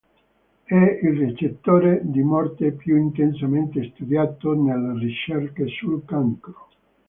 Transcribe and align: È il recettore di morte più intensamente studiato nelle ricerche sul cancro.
È 0.63 0.73
il 1.03 1.15
recettore 1.15 1.99
di 2.03 2.23
morte 2.23 2.71
più 2.71 2.97
intensamente 2.97 3.83
studiato 3.93 4.53
nelle 4.55 4.97
ricerche 4.97 5.67
sul 5.67 6.03
cancro. 6.05 6.69